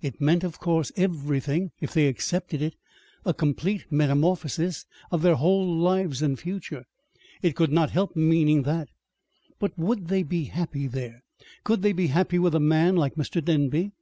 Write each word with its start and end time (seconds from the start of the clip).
It 0.00 0.18
meant, 0.18 0.44
of 0.44 0.58
course, 0.58 0.90
everything, 0.96 1.70
if 1.78 1.92
they 1.92 2.06
accepted 2.08 2.62
it, 2.62 2.74
a 3.26 3.34
complete 3.34 3.84
metamorphosis 3.90 4.86
of 5.10 5.20
their 5.20 5.34
whole 5.34 5.76
lives 5.76 6.22
and 6.22 6.38
future. 6.38 6.86
It 7.42 7.54
could 7.54 7.70
not 7.70 7.90
help 7.90 8.16
meaning 8.16 8.62
that. 8.62 8.88
But 9.58 9.78
would 9.78 10.06
they 10.08 10.22
be 10.22 10.44
happy 10.44 10.86
there? 10.86 11.22
Could 11.64 11.82
they 11.82 11.92
be 11.92 12.06
happy 12.06 12.38
with 12.38 12.54
a 12.54 12.60
man 12.60 12.96
like 12.96 13.16
Mr. 13.16 13.44
Denby? 13.44 13.92